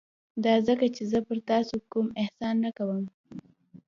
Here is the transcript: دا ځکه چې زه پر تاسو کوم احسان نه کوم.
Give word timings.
دا 0.43 0.53
ځکه 0.67 0.85
چې 0.95 1.03
زه 1.11 1.19
پر 1.27 1.37
تاسو 1.49 1.75
کوم 1.91 2.07
احسان 2.21 2.55
نه 2.65 2.71
کوم. 2.77 3.03